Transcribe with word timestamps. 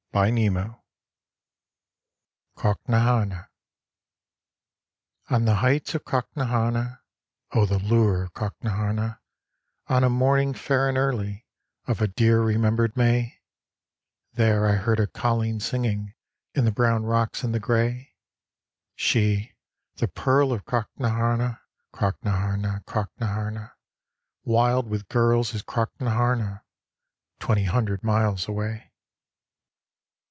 AT 0.13 0.35
SEA 0.35 0.67
CROCKNAHARNA 2.57 3.47
On 5.29 5.45
the 5.45 5.55
heights 5.55 5.95
of 5.95 6.03
Crocknahama, 6.03 6.99
(Oh, 7.53 7.65
the 7.65 7.79
lure 7.79 8.23
of 8.23 8.33
Crocknaharna) 8.33 9.19
On 9.87 10.03
a 10.03 10.09
morning 10.09 10.53
fair 10.53 10.89
and 10.89 10.97
early 10.97 11.47
Of 11.87 12.01
a 12.01 12.09
dear 12.09 12.41
remembered 12.41 12.97
May, 12.97 13.39
There 14.33 14.65
I 14.67 14.73
heard 14.73 14.99
a 14.99 15.07
colleen 15.07 15.61
singing 15.61 16.13
In 16.53 16.65
the 16.65 16.73
brown 16.73 17.03
rocks 17.03 17.43
and 17.43 17.55
the 17.55 17.61
grey. 17.61 18.17
She, 18.97 19.53
the 19.95 20.09
pearl 20.09 20.51
of 20.51 20.65
Crocknahama, 20.65 21.61
Crocknaharna, 21.93 22.83
Crocknahama, 22.83 23.75
Wild 24.43 24.89
with 24.89 25.07
girls 25.07 25.53
is 25.53 25.63
Crocknaharna 25.63 26.63
Twenty 27.39 27.63
hundred 27.63 28.03
miles 28.03 28.49
away. 28.49 28.89